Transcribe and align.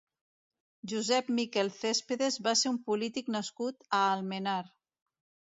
Josep 0.93 1.29
Miquel 1.39 1.69
Céspedes 1.81 2.39
va 2.49 2.55
ser 2.63 2.73
un 2.77 2.81
polític 2.89 3.31
nascut 3.37 3.87
a 4.01 4.01
Almenar. 4.17 4.59